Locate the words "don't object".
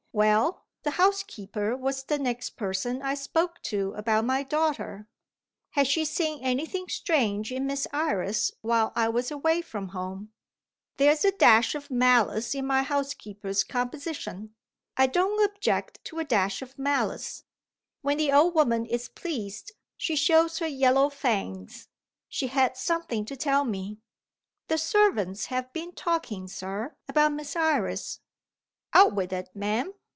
15.07-16.03